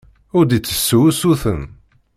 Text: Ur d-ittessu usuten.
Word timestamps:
Ur 0.37 0.43
d-ittessu 0.45 0.97
usuten. 1.09 1.61